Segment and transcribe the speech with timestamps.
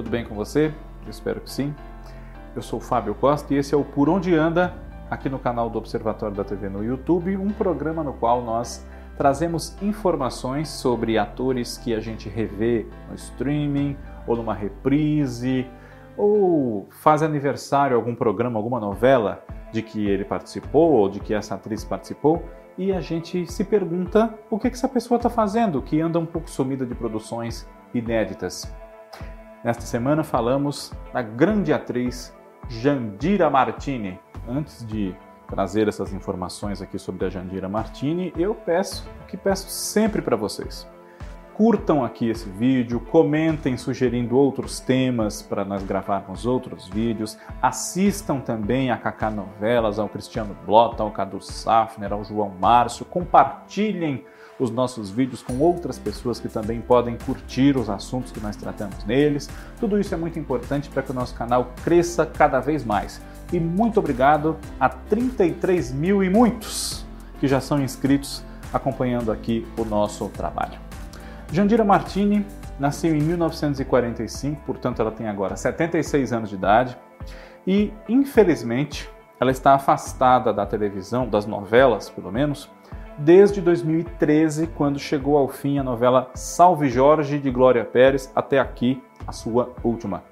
[0.00, 0.72] bem com você?
[1.04, 1.74] Eu espero que sim.
[2.56, 4.72] Eu sou o Fábio Costa e esse é o Por Onde Anda,
[5.10, 8.86] aqui no canal do Observatório da TV no YouTube, um programa no qual nós
[9.18, 15.66] trazemos informações sobre atores que a gente revê no streaming ou numa reprise
[16.16, 21.54] ou faz aniversário algum programa, alguma novela de que ele participou ou de que essa
[21.54, 22.42] atriz participou
[22.78, 26.26] e a gente se pergunta o que, que essa pessoa está fazendo, que anda um
[26.26, 28.72] pouco sumida de produções inéditas.
[29.64, 32.36] Nesta semana falamos da grande atriz
[32.68, 34.18] Jandira Martini.
[34.48, 35.14] Antes de
[35.46, 40.34] trazer essas informações aqui sobre a Jandira Martini, eu peço o que peço sempre para
[40.34, 40.90] vocês.
[41.54, 48.90] Curtam aqui esse vídeo, comentem sugerindo outros temas para nós gravarmos outros vídeos, assistam também
[48.90, 54.24] a Cacá Novelas, ao Cristiano Blota, ao Cadu Safner, ao João Márcio, compartilhem
[54.58, 59.04] os nossos vídeos com outras pessoas que também podem curtir os assuntos que nós tratamos
[59.04, 59.50] neles.
[59.78, 63.20] Tudo isso é muito importante para que o nosso canal cresça cada vez mais.
[63.52, 67.04] E muito obrigado a 33 mil e muitos
[67.38, 68.42] que já são inscritos
[68.72, 70.91] acompanhando aqui o nosso trabalho.
[71.52, 72.46] Jandira Martini
[72.80, 76.96] nasceu em 1945, portanto ela tem agora 76 anos de idade
[77.66, 82.70] e, infelizmente, ela está afastada da televisão, das novelas pelo menos,
[83.18, 89.02] desde 2013, quando chegou ao fim a novela Salve Jorge de Glória Pérez, até aqui
[89.26, 90.24] a sua última.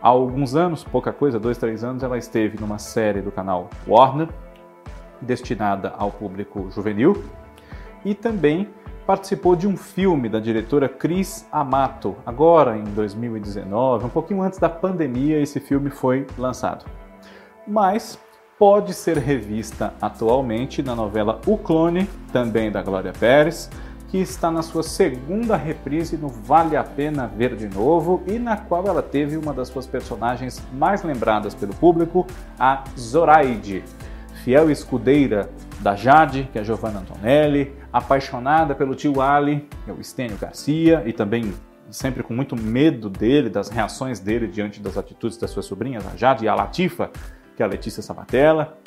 [0.00, 4.30] Há alguns anos, pouca coisa, dois, três anos, ela esteve numa série do canal Warner,
[5.20, 7.22] destinada ao público juvenil,
[8.02, 8.68] e também
[9.06, 14.68] participou de um filme da diretora Cris Amato, agora em 2019, um pouquinho antes da
[14.68, 16.84] pandemia, esse filme foi lançado.
[17.66, 18.18] Mas
[18.58, 23.68] pode ser revista atualmente na novela O Clone, também da Glória Pérez,
[24.08, 28.56] que está na sua segunda reprise no Vale a Pena Ver de Novo e na
[28.56, 32.26] qual ela teve uma das suas personagens mais lembradas pelo público,
[32.58, 33.82] a Zoraide,
[34.44, 35.50] fiel escudeira
[35.82, 40.38] da Jade, que é a Giovanna Antonelli, apaixonada pelo tio Ali, que é o Estênio
[40.38, 41.52] Garcia, e também
[41.90, 46.16] sempre com muito medo dele, das reações dele diante das atitudes das suas sobrinhas, a
[46.16, 47.10] Jade e a Latifa,
[47.56, 48.78] que é a Letícia Sabatella.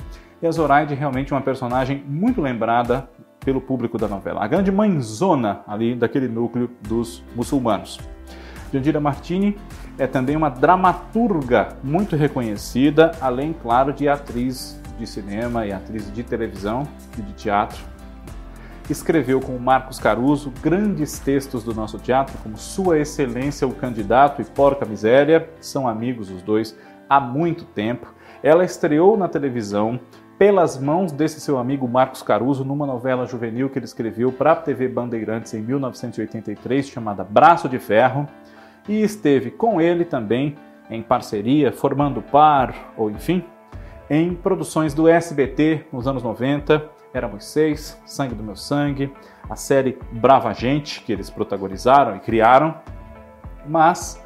[0.41, 3.07] E a Zoraide realmente uma personagem muito lembrada
[3.43, 4.43] pelo público da novela.
[4.43, 7.99] A grande mãezona ali daquele núcleo dos muçulmanos.
[8.73, 9.57] Jandira Martini
[9.97, 16.23] é também uma dramaturga muito reconhecida, além, claro, de atriz de cinema e atriz de
[16.23, 17.83] televisão e de teatro.
[18.89, 24.45] Escreveu com Marcos Caruso grandes textos do nosso teatro, como Sua Excelência o Candidato e
[24.45, 25.49] Porca Miséria.
[25.59, 26.77] São amigos os dois
[27.09, 28.13] há muito tempo.
[28.43, 29.99] Ela estreou na televisão
[30.37, 34.55] pelas mãos desse seu amigo Marcos Caruso numa novela juvenil que ele escreveu para a
[34.55, 38.27] TV Bandeirantes em 1983, chamada Braço de Ferro,
[38.87, 40.55] e esteve com ele também
[40.89, 43.43] em parceria, formando par, ou enfim,
[44.09, 49.11] em produções do SBT nos anos 90, Éramos Seis, Sangue do Meu Sangue,
[49.49, 52.75] a série Brava Gente, que eles protagonizaram e criaram,
[53.67, 54.23] mas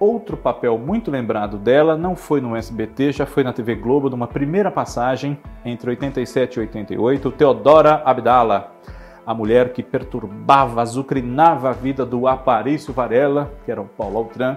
[0.00, 4.26] Outro papel muito lembrado dela não foi no SBT, já foi na TV Globo, numa
[4.26, 8.72] primeira passagem entre 87 e 88, Teodora Abdala,
[9.26, 14.56] a mulher que perturbava, azucrinava a vida do Aparício Varela, que era o Paulo Altran,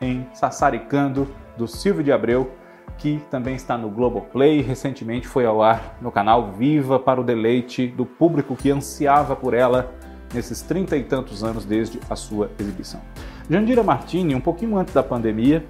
[0.00, 2.52] em Sassaricando, do Silvio de Abreu,
[2.98, 7.86] que também está no Globoplay recentemente foi ao ar no canal Viva para o deleite
[7.86, 9.94] do público que ansiava por ela
[10.32, 13.00] nesses trinta e tantos anos desde a sua exibição.
[13.48, 15.64] Jandira Martini, um pouquinho antes da pandemia,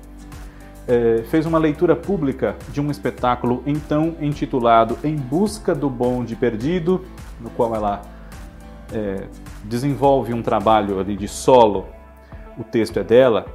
[0.88, 7.04] é, fez uma leitura pública de um espetáculo então intitulado Em Busca do Bonde Perdido,
[7.41, 8.03] no qual ela
[8.93, 9.27] é,
[9.65, 11.87] desenvolve um trabalho ali de solo.
[12.56, 13.47] O texto é dela,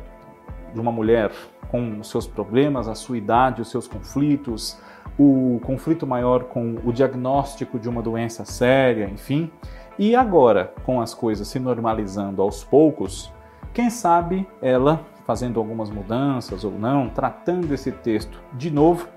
[0.73, 1.31] de uma mulher
[1.69, 4.77] com os seus problemas, a sua idade, os seus conflitos,
[5.17, 9.51] o conflito maior com o diagnóstico de uma doença séria, enfim.
[9.97, 13.31] E agora, com as coisas se normalizando aos poucos,
[13.73, 19.07] quem sabe ela, fazendo algumas mudanças ou não, tratando esse texto de novo,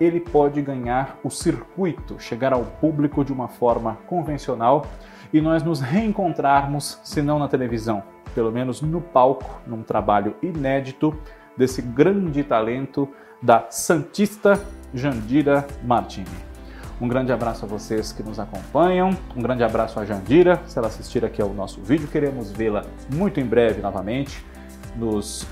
[0.00, 4.86] ele pode ganhar o circuito, chegar ao público de uma forma convencional
[5.32, 8.02] e nós nos reencontrarmos, se não na televisão,
[8.34, 11.16] pelo menos no palco, num trabalho inédito
[11.56, 13.08] desse grande talento
[13.42, 14.62] da Santista
[14.92, 16.26] Jandira Martini.
[17.00, 20.88] Um grande abraço a vocês que nos acompanham, um grande abraço a Jandira, se ela
[20.88, 24.44] assistir aqui ao nosso vídeo, queremos vê-la muito em breve novamente,
[24.96, 25.46] nos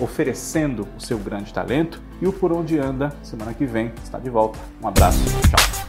[0.00, 2.00] oferecendo o seu grande talento.
[2.20, 4.58] E o Por Onde Anda, semana que vem, está de volta.
[4.82, 5.18] Um abraço,
[5.48, 5.87] tchau!